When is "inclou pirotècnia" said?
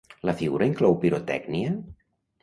0.69-1.75